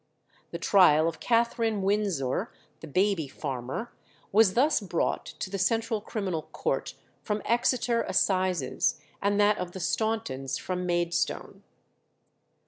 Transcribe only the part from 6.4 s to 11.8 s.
Court from Exeter assizes, and that of the Stauntons from Maidstone.